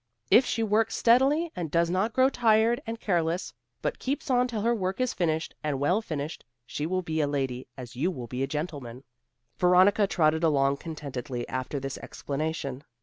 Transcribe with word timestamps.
If 0.31 0.47
she 0.47 0.63
works 0.63 0.95
steadily, 0.95 1.51
and 1.55 1.69
does 1.69 1.91
not 1.91 2.11
grow 2.13 2.27
tired 2.31 2.81
and 2.87 2.99
careless, 2.99 3.53
but 3.83 3.99
keeps 3.99 4.31
on 4.31 4.47
till 4.47 4.61
her 4.63 4.73
work 4.73 4.99
is 4.99 5.13
finished 5.13 5.53
and 5.63 5.79
well 5.79 6.01
finished, 6.01 6.43
she 6.65 6.87
will 6.87 7.03
be 7.03 7.21
a 7.21 7.27
lady 7.27 7.67
as 7.77 7.95
you 7.95 8.09
will 8.09 8.25
be 8.25 8.41
a 8.41 8.47
gentleman." 8.47 9.03
Veronica 9.59 10.07
trotted 10.07 10.43
along 10.43 10.77
contentedly 10.77 11.47
after 11.47 11.79
this 11.79 11.99
explanation. 11.99 12.83